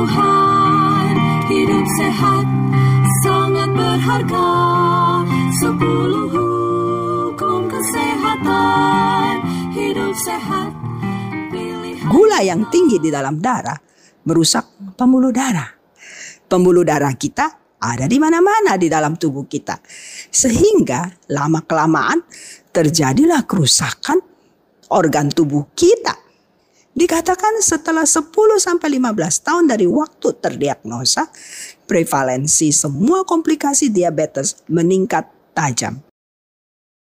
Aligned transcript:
Tuhan 0.00 1.12
hidup 1.52 1.84
sehat 2.00 2.48
sangat 3.20 3.68
berharga 3.68 4.48
sepuluh 5.60 6.24
hukum 6.24 7.68
kesehatan 7.68 9.44
hidup 9.76 10.16
sehat 10.16 10.72
Gula 12.08 12.40
yang 12.40 12.64
tinggi 12.72 12.96
di 12.96 13.12
dalam 13.12 13.44
darah 13.44 13.76
merusak 14.24 14.96
pembuluh 14.96 15.36
darah. 15.36 15.68
Pembuluh 16.48 16.80
darah 16.80 17.12
kita 17.12 17.76
ada 17.76 18.08
di 18.08 18.16
mana-mana 18.16 18.80
di 18.80 18.88
dalam 18.88 19.20
tubuh 19.20 19.44
kita. 19.44 19.84
Sehingga 20.32 21.28
lama-kelamaan 21.28 22.24
terjadilah 22.72 23.44
kerusakan 23.44 24.16
organ 24.96 25.28
tubuh 25.28 25.68
kita. 25.76 26.19
Dikatakan 26.90 27.62
setelah 27.62 28.02
10 28.02 28.34
sampai 28.58 28.98
15 28.98 29.46
tahun 29.46 29.64
dari 29.70 29.86
waktu 29.86 30.34
terdiagnosa, 30.42 31.30
prevalensi 31.86 32.74
semua 32.74 33.22
komplikasi 33.22 33.94
diabetes 33.94 34.66
meningkat 34.66 35.30
tajam. 35.54 36.02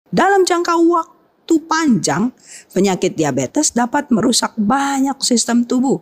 Dalam 0.10 0.50
jangka 0.50 0.82
waktu 0.82 1.56
panjang, 1.70 2.34
penyakit 2.74 3.14
diabetes 3.14 3.70
dapat 3.76 4.10
merusak 4.10 4.58
banyak 4.58 5.20
sistem 5.22 5.62
tubuh. 5.62 6.02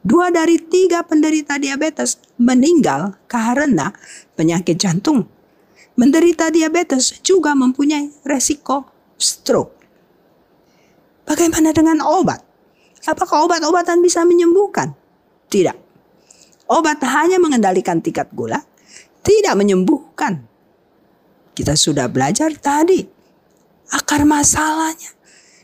Dua 0.00 0.32
dari 0.32 0.56
tiga 0.56 1.04
penderita 1.04 1.60
diabetes 1.60 2.22
meninggal 2.40 3.20
karena 3.28 3.92
penyakit 4.38 4.78
jantung. 4.80 5.28
Menderita 5.98 6.48
diabetes 6.48 7.20
juga 7.20 7.52
mempunyai 7.58 8.08
resiko 8.24 8.88
stroke. 9.20 9.76
Bagaimana 11.28 11.76
dengan 11.76 12.00
obat? 12.00 12.49
Apakah 13.08 13.48
obat-obatan 13.48 14.04
bisa 14.04 14.24
menyembuhkan? 14.28 14.92
Tidak. 15.48 15.76
Obat 16.70 17.02
hanya 17.02 17.40
mengendalikan 17.42 17.98
tingkat 17.98 18.30
gula, 18.30 18.62
tidak 19.24 19.58
menyembuhkan. 19.58 20.46
Kita 21.56 21.74
sudah 21.74 22.06
belajar 22.06 22.54
tadi 22.60 23.02
akar 23.90 24.22
masalahnya. 24.22 25.10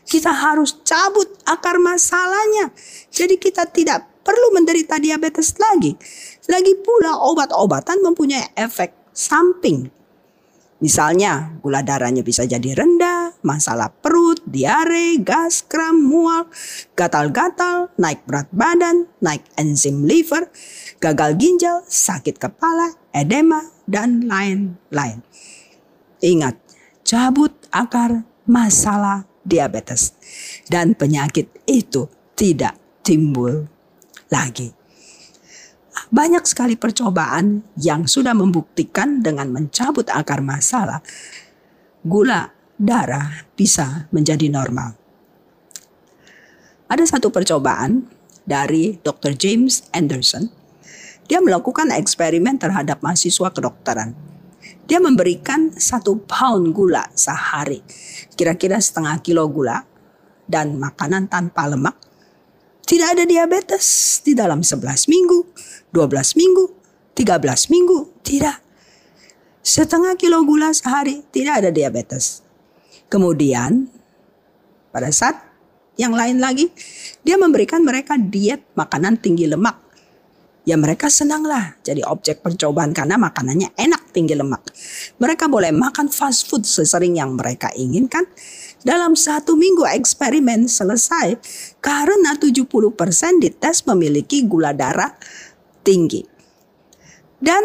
Kita 0.07 0.31
harus 0.31 0.79
cabut 0.87 1.27
akar 1.43 1.79
masalahnya. 1.79 2.71
Jadi 3.11 3.35
kita 3.39 3.67
tidak 3.67 4.07
perlu 4.23 4.55
menderita 4.55 4.99
diabetes 4.99 5.55
lagi. 5.59 5.95
Lagi 6.47 6.73
pula 6.79 7.23
obat-obatan 7.27 8.03
mempunyai 8.03 8.55
efek 8.55 9.11
samping. 9.11 9.87
Misalnya 10.77 11.57
gula 11.59 11.81
darahnya 11.83 12.21
bisa 12.21 12.45
jadi 12.47 12.75
rendah, 12.77 13.35
masalah 13.43 13.89
perut, 13.89 14.36
diare, 14.47 15.19
gas, 15.19 15.61
kram, 15.67 15.99
mual, 15.99 16.47
gatal-gatal, 16.95 17.91
naik 17.99 18.23
berat 18.23 18.47
badan, 18.55 19.11
naik 19.19 19.43
enzim 19.59 20.07
liver, 20.07 20.47
gagal 21.03 21.35
ginjal, 21.35 21.83
sakit 21.83 22.39
kepala, 22.39 22.95
edema, 23.11 23.61
dan 23.83 24.23
lain-lain. 24.25 25.21
Ingat, 26.23 26.55
cabut 27.03 27.53
akar 27.69 28.23
masalah 28.47 29.27
diabetes 29.43 30.15
dan 30.71 30.95
penyakit 30.95 31.51
itu 31.67 32.07
tidak 32.33 32.75
timbul 33.03 33.67
lagi. 34.27 34.73
Banyak 36.07 36.45
sekali 36.47 36.79
percobaan 36.79 37.65
yang 37.79 38.05
sudah 38.07 38.31
membuktikan 38.31 39.19
dengan 39.19 39.51
mencabut 39.51 40.07
akar 40.07 40.39
masalah, 40.39 41.03
gula 42.05 42.56
darah 42.77 43.45
bisa 43.57 44.07
menjadi 44.13 44.47
normal. 44.47 44.95
Ada 46.87 47.17
satu 47.17 47.33
percobaan 47.33 48.07
dari 48.47 48.95
Dr. 49.03 49.35
James 49.35 49.83
Anderson. 49.91 50.47
Dia 51.27 51.43
melakukan 51.43 51.91
eksperimen 51.91 52.55
terhadap 52.55 53.03
mahasiswa 53.03 53.51
kedokteran. 53.51 54.15
Dia 54.87 55.03
memberikan 55.03 55.75
satu 55.75 56.23
pound 56.23 56.71
gula 56.71 57.11
sehari, 57.11 57.83
kira-kira 58.39 58.79
setengah 58.79 59.19
kilo 59.19 59.43
gula, 59.51 59.83
dan 60.47 60.79
makanan 60.79 61.27
tanpa 61.27 61.67
lemak 61.67 62.07
tidak 62.87 63.19
ada 63.19 63.27
diabetes 63.27 63.83
di 64.23 64.31
dalam 64.31 64.63
11 64.63 65.11
minggu, 65.11 65.43
12 65.91 66.39
minggu, 66.39 66.65
13 67.19 67.67
minggu, 67.67 68.23
tidak. 68.23 68.63
Setengah 69.59 70.15
kilo 70.15 70.39
gula 70.47 70.71
sehari 70.71 71.19
tidak 71.35 71.59
ada 71.59 71.69
diabetes. 71.75 72.46
Kemudian 73.07 73.87
pada 74.91 75.07
saat 75.11 75.47
yang 75.97 76.13
lain 76.13 76.37
lagi, 76.37 76.69
dia 77.25 77.39
memberikan 77.39 77.81
mereka 77.81 78.19
diet 78.19 78.61
makanan 78.77 79.17
tinggi 79.17 79.49
lemak. 79.49 79.87
Ya 80.67 80.75
mereka 80.75 81.07
senanglah 81.07 81.79
jadi 81.79 82.03
objek 82.03 82.43
percobaan 82.43 82.91
karena 82.91 83.15
makanannya 83.15 83.71
enak 83.79 84.11
tinggi 84.11 84.35
lemak. 84.35 84.67
Mereka 85.15 85.47
boleh 85.47 85.71
makan 85.71 86.11
fast 86.11 86.51
food 86.51 86.67
sesering 86.67 87.15
yang 87.15 87.39
mereka 87.39 87.71
inginkan 87.71 88.27
dalam 88.83 89.15
satu 89.15 89.55
minggu 89.55 89.87
eksperimen 89.87 90.67
selesai 90.67 91.39
karena 91.79 92.35
70% 92.35 92.67
dites 93.39 93.87
memiliki 93.87 94.43
gula 94.43 94.75
darah 94.75 95.15
tinggi. 95.87 96.27
Dan 97.39 97.63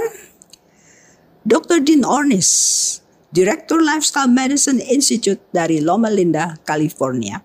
Dr. 1.43 1.83
Dean 1.83 2.07
Ornish, 2.07 3.02
Direktur 3.32 3.81
Lifestyle 3.81 4.28
Medicine 4.28 4.84
Institute 4.93 5.41
dari 5.56 5.81
Loma 5.81 6.12
Linda, 6.12 6.60
California. 6.69 7.41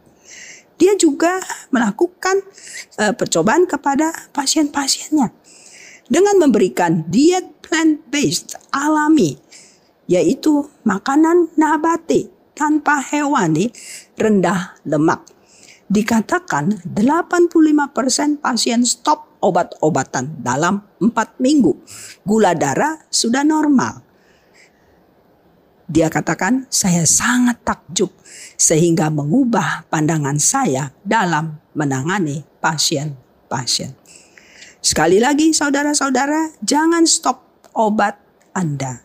Dia 0.76 1.00
juga 1.00 1.40
melakukan 1.72 2.44
uh, 3.00 3.16
percobaan 3.16 3.64
kepada 3.64 4.12
pasien-pasiennya 4.36 5.32
dengan 6.12 6.36
memberikan 6.44 7.08
diet 7.08 7.64
plant-based 7.64 8.60
alami, 8.76 9.40
yaitu 10.12 10.68
makanan 10.84 11.56
nabati 11.56 12.28
tanpa 12.52 13.00
hewani 13.00 13.72
rendah 14.20 14.76
lemak. 14.84 15.24
Dikatakan 15.88 16.84
85% 16.84 18.44
pasien 18.44 18.84
stop 18.84 19.40
obat-obatan 19.40 20.44
dalam 20.44 20.84
4 21.00 21.40
minggu. 21.40 21.80
Gula 22.28 22.52
darah 22.52 23.08
sudah 23.08 23.48
normal. 23.48 24.07
Dia 25.88 26.12
katakan, 26.12 26.68
saya 26.68 27.08
sangat 27.08 27.64
takjub 27.64 28.12
sehingga 28.60 29.08
mengubah 29.08 29.88
pandangan 29.88 30.36
saya 30.36 30.92
dalam 31.00 31.64
menangani 31.72 32.44
pasien-pasien. 32.60 33.96
Sekali 34.84 35.24
lagi 35.24 35.56
saudara-saudara, 35.56 36.60
jangan 36.60 37.08
stop 37.08 37.72
obat 37.72 38.20
Anda. 38.52 39.00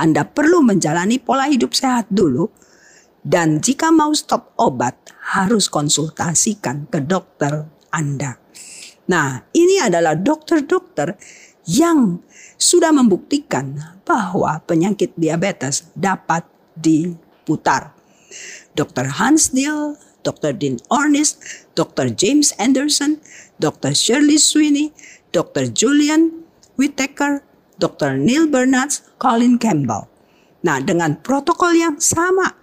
Anda 0.00 0.24
perlu 0.24 0.64
menjalani 0.64 1.20
pola 1.20 1.44
hidup 1.44 1.76
sehat 1.76 2.08
dulu 2.08 2.48
dan 3.20 3.60
jika 3.60 3.92
mau 3.92 4.16
stop 4.16 4.56
obat, 4.56 4.96
harus 5.36 5.68
konsultasikan 5.68 6.88
ke 6.88 7.04
dokter 7.04 7.68
Anda. 7.92 8.40
Nah, 9.08 9.44
ini 9.52 9.80
adalah 9.80 10.16
dokter-dokter 10.16 11.16
yang 11.68 12.24
sudah 12.56 12.96
membuktikan 12.96 13.76
bahwa 14.08 14.56
penyakit 14.64 15.12
diabetes 15.20 15.92
dapat 15.92 16.48
diputar. 16.72 17.92
Dr. 18.72 19.20
Hans 19.20 19.52
Diel, 19.52 20.00
Dr. 20.24 20.56
Dean 20.56 20.80
Ornish, 20.88 21.36
Dr. 21.76 22.08
James 22.08 22.56
Anderson, 22.56 23.20
Dr. 23.60 23.92
Shirley 23.92 24.40
Sweeney, 24.40 24.96
Dr. 25.36 25.68
Julian 25.68 26.48
Whittaker, 26.80 27.44
Dr. 27.76 28.16
Neil 28.16 28.48
Bernards, 28.48 29.04
Colin 29.20 29.60
Campbell. 29.60 30.08
Nah, 30.64 30.80
dengan 30.80 31.20
protokol 31.20 31.76
yang 31.76 31.96
sama, 32.00 32.56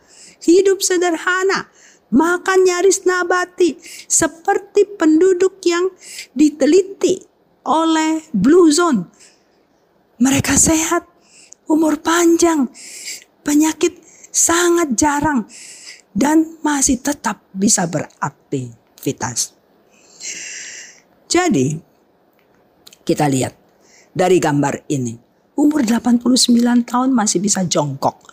hidup 0.44 0.82
sederhana, 0.82 1.70
makan 2.16 2.64
nyaris 2.64 3.04
nabati 3.04 3.76
seperti 4.08 4.88
penduduk 4.96 5.60
yang 5.68 5.75
oleh 7.66 8.22
Blue 8.32 8.70
Zone. 8.70 9.10
Mereka 10.22 10.56
sehat, 10.56 11.04
umur 11.68 12.00
panjang, 12.00 12.70
penyakit 13.44 14.00
sangat 14.32 14.96
jarang 14.96 15.44
dan 16.16 16.56
masih 16.64 17.04
tetap 17.04 17.44
bisa 17.52 17.84
beraktivitas. 17.90 19.52
Jadi, 21.28 21.76
kita 23.04 23.28
lihat 23.28 23.54
dari 24.16 24.40
gambar 24.40 24.88
ini. 24.88 25.20
Umur 25.60 25.84
89 25.84 26.24
tahun 26.88 27.10
masih 27.12 27.44
bisa 27.44 27.64
jongkok. 27.68 28.24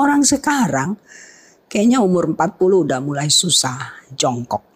Orang 0.00 0.24
sekarang 0.24 0.96
kayaknya 1.68 2.00
umur 2.00 2.32
40 2.32 2.84
udah 2.88 3.00
mulai 3.04 3.28
susah 3.28 4.08
jongkok. 4.12 4.69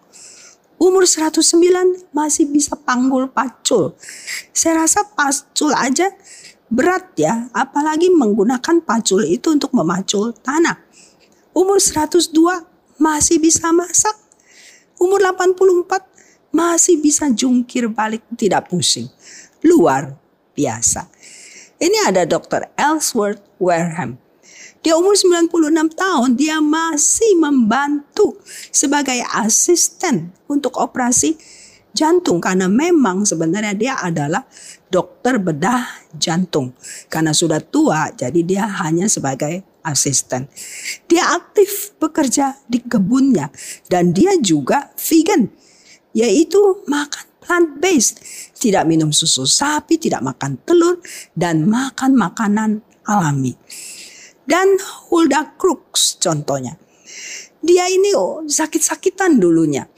Umur 0.81 1.06
109 1.06 2.11
masih 2.11 2.50
bisa 2.50 2.75
panggul 2.75 3.31
pacul. 3.31 3.94
Saya 4.50 4.82
rasa 4.82 5.06
pacul 5.06 5.71
aja 5.73 6.11
berat 6.67 7.15
ya, 7.15 7.47
apalagi 7.55 8.11
menggunakan 8.11 8.82
pacul 8.82 9.23
itu 9.23 9.55
untuk 9.55 9.71
memacul 9.71 10.35
tanah. 10.43 10.82
Umur 11.55 11.79
102 11.79 12.35
masih 12.99 13.38
bisa 13.38 13.71
masak. 13.71 14.19
Umur 14.99 15.23
84 15.23 16.55
masih 16.55 16.99
bisa 16.99 17.31
jungkir 17.31 17.87
balik 17.91 18.23
tidak 18.35 18.70
pusing. 18.70 19.06
Luar 19.62 20.19
biasa. 20.55 21.11
Ini 21.79 22.11
ada 22.11 22.23
Dr. 22.27 22.70
Ellsworth 22.79 23.43
Wareham. 23.59 24.19
Dia 24.85 25.01
umur 25.01 25.17
96 25.17 25.49
tahun, 25.97 26.37
dia 26.37 26.61
masih 26.61 27.41
membantu 27.41 28.37
sebagai 28.69 29.17
asisten 29.33 30.29
untuk 30.45 30.77
operasi 30.77 31.41
jantung 31.97 32.37
karena 32.37 32.69
memang 32.69 33.25
sebenarnya 33.25 33.73
dia 33.73 33.95
adalah 33.97 34.45
dokter 34.93 35.41
bedah 35.41 35.89
jantung. 36.21 36.77
Karena 37.09 37.33
sudah 37.33 37.65
tua, 37.65 38.13
jadi 38.13 38.41
dia 38.45 38.69
hanya 38.85 39.09
sebagai 39.09 39.65
asisten. 39.81 40.53
Dia 41.09 41.33
aktif 41.33 41.97
bekerja 41.97 42.61
di 42.69 42.85
kebunnya 42.85 43.49
dan 43.89 44.13
dia 44.13 44.37
juga 44.37 44.93
vegan 45.01 45.49
yaitu 46.13 46.61
makan 46.87 47.27
plant 47.41 47.71
based, 47.81 48.21
tidak 48.57 48.85
minum 48.89 49.13
susu 49.13 49.45
sapi, 49.45 49.97
tidak 49.97 50.25
makan 50.25 50.61
telur 50.65 51.01
dan 51.37 51.69
makan 51.69 52.17
makanan 52.17 52.71
alami. 53.05 53.53
Dan 54.44 54.76
Hulda 55.08 55.56
Crooks 55.56 56.20
contohnya. 56.20 56.76
Dia 57.64 57.88
ini 57.88 58.12
oh, 58.12 58.44
sakit-sakitan 58.44 59.41
dulunya. 59.41 59.88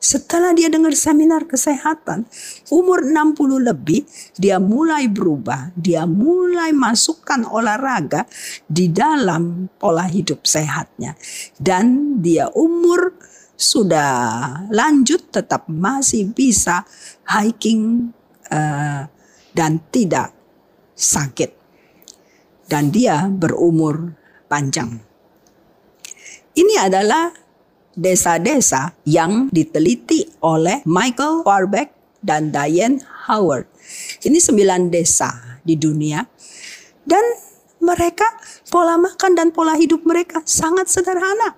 Setelah 0.00 0.56
dia 0.56 0.72
dengar 0.72 0.96
seminar 0.96 1.44
kesehatan, 1.44 2.24
umur 2.72 3.04
60 3.04 3.60
lebih, 3.60 4.08
dia 4.40 4.56
mulai 4.56 5.12
berubah. 5.12 5.76
Dia 5.76 6.08
mulai 6.08 6.72
masukkan 6.72 7.44
olahraga 7.44 8.24
di 8.64 8.88
dalam 8.88 9.68
pola 9.76 10.08
hidup 10.08 10.48
sehatnya. 10.48 11.12
Dan 11.60 12.16
dia 12.24 12.48
umur 12.56 13.12
sudah 13.60 14.64
lanjut 14.72 15.28
tetap 15.28 15.68
masih 15.68 16.32
bisa 16.32 16.80
hiking 17.28 18.08
uh, 18.48 19.04
dan 19.52 19.84
tidak 19.92 20.32
sakit. 20.96 21.59
Dan 22.70 22.94
dia 22.94 23.26
berumur 23.26 24.14
panjang. 24.46 25.02
Ini 26.54 26.86
adalah 26.86 27.34
desa-desa 27.98 28.94
yang 29.02 29.50
diteliti 29.50 30.22
oleh 30.46 30.86
Michael 30.86 31.42
Warbeck 31.42 31.90
dan 32.22 32.54
Diane 32.54 33.02
Howard. 33.26 33.66
Ini 34.22 34.38
sembilan 34.38 34.86
desa 34.86 35.58
di 35.66 35.74
dunia. 35.74 36.22
Dan 37.02 37.24
mereka 37.80 38.28
pola 38.68 39.00
makan 39.00 39.32
dan 39.34 39.48
pola 39.50 39.74
hidup 39.74 40.04
mereka 40.06 40.44
sangat 40.46 40.86
sederhana. 40.86 41.56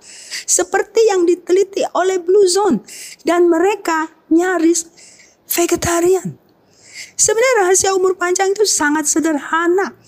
Seperti 0.48 1.12
yang 1.12 1.28
diteliti 1.28 1.84
oleh 1.92 2.22
Blue 2.22 2.48
Zone. 2.48 2.80
Dan 3.26 3.52
mereka 3.52 4.08
nyaris 4.32 4.88
vegetarian. 5.44 6.40
Sebenarnya 7.18 7.54
rahasia 7.66 7.92
umur 7.92 8.16
panjang 8.16 8.54
itu 8.54 8.64
sangat 8.64 9.04
sederhana. 9.04 9.98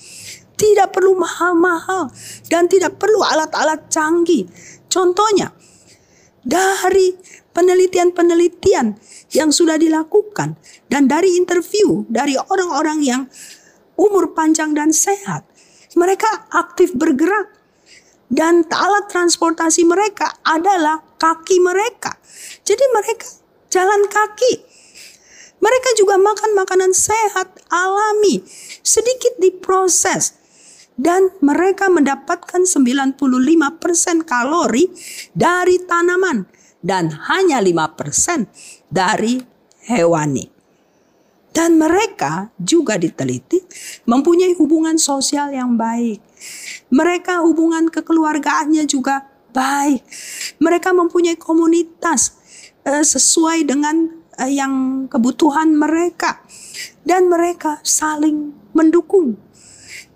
Tidak 0.55 0.89
perlu 0.95 1.19
mahal-mahal 1.19 2.11
dan 2.47 2.71
tidak 2.71 2.97
perlu 2.97 3.21
alat-alat 3.27 3.91
canggih. 3.91 4.47
Contohnya, 4.87 5.51
dari 6.45 7.17
penelitian-penelitian 7.51 8.95
yang 9.35 9.51
sudah 9.51 9.75
dilakukan 9.75 10.55
dan 10.87 11.11
dari 11.11 11.35
interview 11.35 12.07
dari 12.07 12.39
orang-orang 12.39 12.99
yang 13.03 13.23
umur 13.99 14.31
panjang 14.35 14.75
dan 14.75 14.95
sehat, 14.95 15.47
mereka 15.99 16.47
aktif 16.51 16.95
bergerak. 16.95 17.51
Dan 18.35 18.67
alat 18.67 19.07
transportasi 19.15 19.87
mereka 19.87 20.27
adalah 20.43 20.99
kaki 21.23 21.63
mereka. 21.63 22.19
Jadi 22.67 22.83
mereka 22.91 23.27
jalan 23.71 24.11
kaki. 24.11 24.55
Mereka 25.63 25.89
juga 25.95 26.19
makan 26.19 26.51
makanan 26.59 26.93
sehat, 26.93 27.63
alami, 27.71 28.43
sedikit 28.83 29.39
diproses. 29.39 30.44
Dan 30.95 31.35
mereka 31.43 31.91
mendapatkan 31.91 32.63
95% 32.63 33.19
kalori 34.23 34.87
dari 35.35 35.83
tanaman 35.83 36.47
dan 36.85 37.11
hanya 37.27 37.59
5% 37.59 38.47
dari 38.93 39.43
hewani. 39.91 40.55
Dan 41.55 41.79
mereka 41.79 42.51
juga 42.59 42.99
diteliti 42.99 43.63
mempunyai 44.11 44.59
hubungan 44.59 44.99
sosial 44.99 45.55
yang 45.55 45.79
baik. 45.79 46.19
Mereka 46.91 47.47
hubungan 47.47 47.87
kekeluargaannya 47.95 48.83
juga 48.91 49.23
baik. 49.55 50.03
Mereka 50.59 50.91
mempunyai 50.91 51.39
komunitas 51.39 52.35
uh, 52.83 53.07
sesuai 53.07 53.71
dengan 53.71 54.11
uh, 54.35 54.51
yang 54.51 55.07
kebutuhan 55.07 55.79
mereka. 55.79 56.43
Dan 57.07 57.31
mereka 57.31 57.79
saling 57.87 58.51
mendukung. 58.75 59.39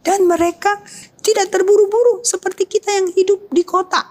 Dan 0.08 0.24
mereka 0.24 0.80
tidak 1.20 1.52
terburu-buru 1.52 2.24
seperti 2.24 2.64
kita 2.64 2.88
yang 2.88 3.12
hidup 3.12 3.52
di 3.52 3.60
kota. 3.60 4.08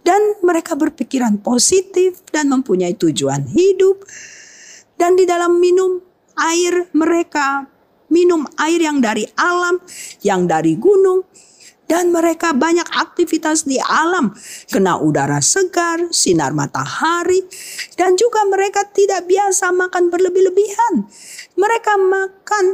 Dan 0.00 0.40
mereka 0.40 0.72
berpikiran 0.72 1.44
positif 1.44 2.24
dan 2.32 2.48
mempunyai 2.48 2.96
tujuan 2.96 3.44
hidup. 3.52 4.00
Dan 4.96 5.20
di 5.20 5.28
dalam 5.28 5.60
minum 5.60 6.00
air 6.40 6.88
mereka 6.96 7.68
minum 8.08 8.46
air 8.58 8.80
yang 8.80 9.02
dari 9.02 9.26
alam, 9.36 9.82
yang 10.22 10.46
dari 10.46 10.78
gunung, 10.78 11.26
dan 11.86 12.10
mereka 12.10 12.50
banyak 12.50 12.86
aktivitas 12.98 13.62
di 13.62 13.78
alam, 13.78 14.34
kena 14.66 14.98
udara 14.98 15.38
segar, 15.38 16.10
sinar 16.10 16.50
matahari, 16.50 17.46
dan 17.94 18.18
juga 18.18 18.42
mereka 18.50 18.82
tidak 18.90 19.26
biasa 19.30 19.70
makan 19.70 20.10
berlebih-lebihan. 20.10 21.06
Mereka 21.54 21.92
makan 21.94 22.64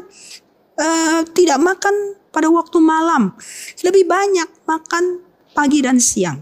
uh, 0.79 1.21
tidak 1.33 1.59
makan 1.61 2.17
pada 2.33 2.49
waktu 2.49 2.79
malam, 2.81 3.37
lebih 3.85 4.09
banyak 4.09 4.49
makan 4.65 5.21
pagi 5.53 5.85
dan 5.85 6.01
siang. 6.01 6.41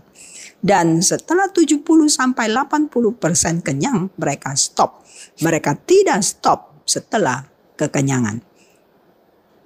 Dan 0.60 1.00
setelah 1.00 1.48
70 1.48 1.82
sampai 2.06 2.52
80% 2.52 3.64
kenyang, 3.64 4.12
mereka 4.20 4.52
stop. 4.52 5.00
Mereka 5.40 5.88
tidak 5.88 6.20
stop 6.20 6.84
setelah 6.84 7.48
kekenyangan. 7.80 8.44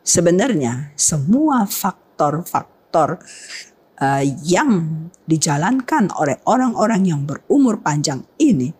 Sebenarnya 0.06 0.94
semua 0.94 1.66
faktor-faktor 1.66 3.18
uh, 4.00 4.24
yang 4.42 5.10
dijalankan 5.24 6.12
oleh 6.20 6.36
orang-orang 6.44 7.08
yang 7.08 7.22
berumur 7.24 7.80
panjang 7.80 8.20
ini 8.36 8.74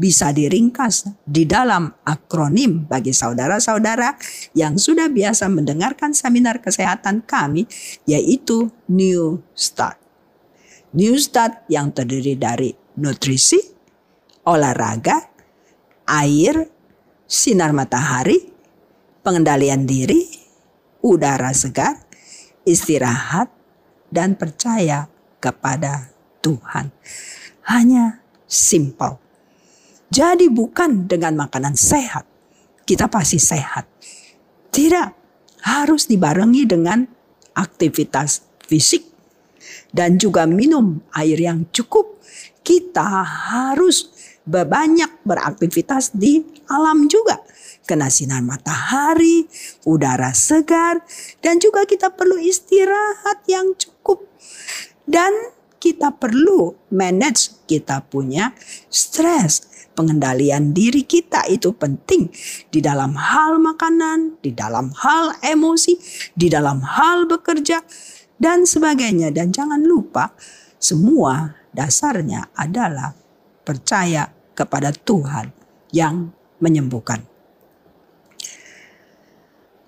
bisa 0.00 0.32
diringkas 0.32 1.12
di 1.28 1.44
dalam 1.44 1.92
akronim 2.08 2.88
bagi 2.88 3.12
saudara-saudara 3.12 4.16
yang 4.56 4.80
sudah 4.80 5.12
biasa 5.12 5.52
mendengarkan 5.52 6.16
seminar 6.16 6.64
kesehatan 6.64 7.26
kami 7.28 7.68
yaitu 8.08 8.72
New 8.88 9.44
Start. 9.52 10.00
New 10.96 11.14
Start 11.20 11.68
yang 11.70 11.94
terdiri 11.94 12.34
dari 12.34 12.72
nutrisi, 12.98 13.60
olahraga, 14.48 15.30
air, 16.08 16.66
sinar 17.30 17.70
matahari, 17.70 18.50
pengendalian 19.22 19.86
diri, 19.86 20.26
udara 21.04 21.54
segar, 21.54 21.94
istirahat, 22.66 23.59
dan 24.10 24.36
percaya 24.36 25.06
kepada 25.38 26.10
Tuhan. 26.44 26.92
Hanya 27.66 28.20
simple. 28.44 29.16
Jadi 30.10 30.50
bukan 30.50 31.06
dengan 31.06 31.38
makanan 31.38 31.78
sehat, 31.78 32.26
kita 32.82 33.06
pasti 33.06 33.38
sehat. 33.38 33.86
Tidak, 34.74 35.08
harus 35.62 36.08
dibarengi 36.10 36.66
dengan 36.66 37.04
aktivitas 37.54 38.42
fisik 38.64 39.06
dan 39.94 40.16
juga 40.16 40.46
minum 40.46 41.02
air 41.14 41.38
yang 41.38 41.68
cukup 41.70 42.18
kita 42.62 43.26
harus 43.50 44.10
banyak 44.46 45.22
beraktivitas 45.26 46.14
di 46.14 46.42
alam 46.70 47.06
juga. 47.10 47.42
Kena 47.90 48.06
sinar 48.06 48.38
matahari, 48.46 49.50
udara 49.82 50.30
segar, 50.30 51.02
dan 51.42 51.58
juga 51.58 51.82
kita 51.82 52.14
perlu 52.14 52.38
istirahat 52.38 53.42
yang 53.50 53.74
cukup. 53.74 54.30
Dan 55.10 55.34
kita 55.82 56.14
perlu 56.14 56.78
manage 56.94 57.66
kita 57.66 58.06
punya 58.06 58.54
stres. 58.86 59.66
Pengendalian 59.90 60.70
diri 60.70 61.02
kita 61.02 61.50
itu 61.50 61.74
penting 61.74 62.30
di 62.70 62.78
dalam 62.78 63.18
hal 63.18 63.58
makanan, 63.58 64.38
di 64.38 64.54
dalam 64.54 64.94
hal 64.94 65.34
emosi, 65.42 65.98
di 66.30 66.46
dalam 66.46 66.86
hal 66.86 67.26
bekerja, 67.26 67.82
dan 68.38 68.70
sebagainya. 68.70 69.34
Dan 69.34 69.50
jangan 69.50 69.82
lupa, 69.82 70.30
semua 70.78 71.58
dasarnya 71.74 72.54
adalah 72.54 73.18
percaya 73.66 74.30
kepada 74.54 74.94
Tuhan 74.94 75.50
yang 75.90 76.30
menyembuhkan. 76.62 77.39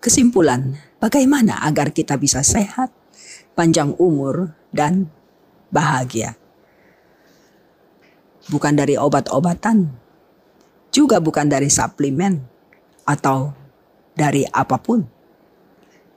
Kesimpulan, 0.03 0.75
bagaimana 0.99 1.63
agar 1.63 1.95
kita 1.95 2.19
bisa 2.19 2.43
sehat, 2.43 2.91
panjang 3.55 3.95
umur, 4.03 4.51
dan 4.75 5.07
bahagia? 5.71 6.35
Bukan 8.51 8.75
dari 8.75 8.99
obat-obatan, 8.99 9.95
juga 10.91 11.23
bukan 11.23 11.47
dari 11.47 11.71
suplemen, 11.71 12.43
atau 13.07 13.55
dari 14.19 14.43
apa 14.43 14.83
pun. 14.83 15.07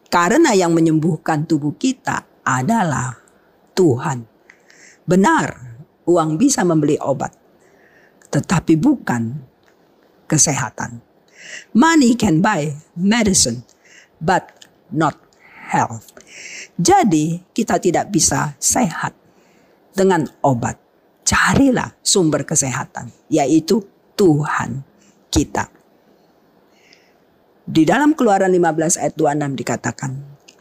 Karena 0.10 0.58
yang 0.58 0.74
menyembuhkan 0.74 1.46
tubuh 1.46 1.77
kita 1.77 2.25
adalah 2.42 3.13
Tuhan. 3.77 4.25
Benar, 5.06 5.77
uang 6.10 6.42
bisa 6.42 6.65
membeli 6.65 6.98
obat, 6.98 7.38
tetapi 8.34 8.82
bukan 8.82 9.46
kesehatan. 10.25 11.06
Money 11.77 12.18
can 12.18 12.42
buy 12.42 12.74
medicine, 12.98 13.62
but 14.22 14.56
not 14.92 15.18
health. 15.72 16.14
Jadi 16.78 17.42
kita 17.52 17.82
tidak 17.82 18.12
bisa 18.14 18.54
sehat 18.62 19.16
dengan 19.96 20.28
obat. 20.44 20.78
Carilah 21.26 21.98
sumber 22.06 22.46
kesehatan, 22.46 23.10
yaitu 23.34 23.82
Tuhan 24.14 24.86
kita. 25.34 25.74
Di 27.66 27.82
dalam 27.82 28.14
keluaran 28.14 28.54
15 28.54 29.02
ayat 29.02 29.16
26 29.18 29.58
dikatakan, 29.58 30.12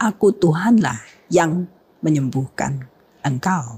Aku 0.01 0.33
Tuhanlah 0.33 1.05
yang 1.29 1.69
menyembuhkan 2.01 2.89
engkau. 3.21 3.77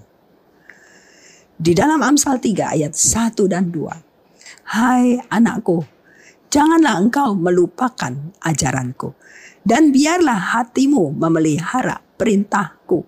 Di 1.59 1.75
dalam 1.75 1.99
Amsal 1.99 2.39
3 2.39 2.79
ayat 2.79 2.95
1 2.95 3.35
dan 3.51 3.67
2, 3.67 3.91
Hai 4.71 5.19
anakku, 5.27 5.83
janganlah 6.47 6.99
engkau 6.99 7.35
melupakan 7.35 8.13
ajaranku 8.43 9.13
dan 9.67 9.91
biarlah 9.91 10.57
hatimu 10.57 11.11
memelihara 11.15 11.99
perintahku. 12.15 13.03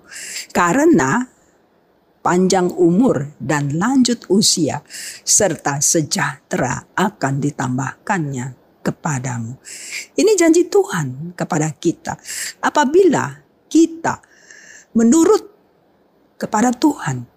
Karena 0.51 1.23
panjang 2.19 2.69
umur 2.75 3.33
dan 3.39 3.79
lanjut 3.79 4.27
usia 4.27 4.83
serta 5.23 5.79
sejahtera 5.79 6.83
akan 6.93 7.33
ditambahkannya 7.39 8.59
kepadamu. 8.83 9.55
Ini 10.15 10.31
janji 10.35 10.67
Tuhan 10.67 11.33
kepada 11.33 11.71
kita. 11.73 12.19
Apabila 12.59 13.39
kita 13.71 14.19
menurut 14.95 15.43
kepada 16.39 16.71
Tuhan, 16.71 17.27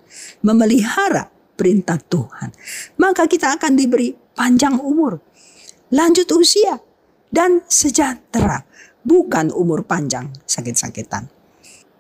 memelihara 0.43 1.31
perintah 1.59 1.99
Tuhan, 1.99 2.55
maka 2.99 3.27
kita 3.27 3.59
akan 3.59 3.73
diberi 3.75 4.15
panjang 4.15 4.79
umur, 4.79 5.19
lanjut 5.93 6.27
usia, 6.33 6.81
dan 7.29 7.61
sejahtera 7.69 8.65
bukan 9.05 9.53
umur 9.53 9.85
panjang 9.85 10.33
sakit-sakitan. 10.49 11.29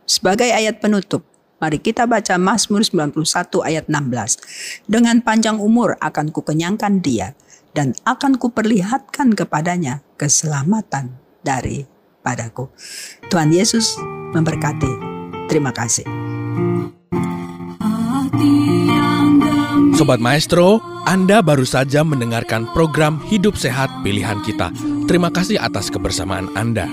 Sebagai 0.09 0.49
ayat 0.51 0.81
penutup, 0.83 1.23
mari 1.63 1.79
kita 1.79 2.09
baca 2.09 2.35
Mazmur 2.41 2.83
91 2.83 3.23
ayat 3.63 3.87
16. 3.87 4.89
Dengan 4.91 5.21
panjang 5.23 5.61
umur 5.63 5.95
akan 6.03 6.35
kukenyangkan 6.35 7.05
dia 7.05 7.39
dan 7.73 7.97
akan 8.05 8.37
kuperlihatkan 8.37 9.33
kepadanya 9.33 10.05
keselamatan 10.21 11.17
daripadaku. 11.41 12.69
Tuhan 13.33 13.53
Yesus 13.53 13.97
memberkati. 14.37 14.93
Terima 15.49 15.73
kasih. 15.73 16.05
Sobat 20.03 20.19
Maestro, 20.19 20.83
Anda 21.07 21.39
baru 21.47 21.63
saja 21.63 22.03
mendengarkan 22.03 22.67
program 22.75 23.23
Hidup 23.31 23.55
Sehat 23.55 23.87
Pilihan 24.03 24.43
Kita. 24.43 24.75
Terima 25.07 25.31
kasih 25.31 25.63
atas 25.63 25.95
kebersamaan 25.95 26.51
Anda. 26.59 26.91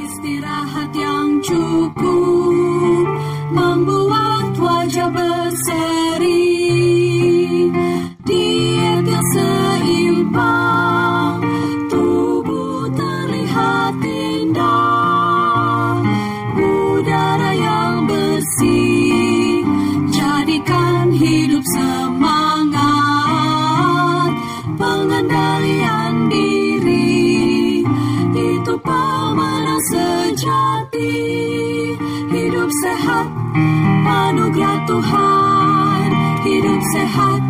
Anugerah 34.05 34.79
Tuhan. 34.87 36.07
Hidup 36.45 36.81
sehat, 36.95 37.41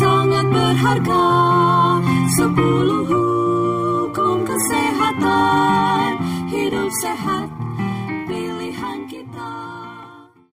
sangat 0.00 0.46
berharga. 0.52 1.28
Sepuluh 2.36 2.99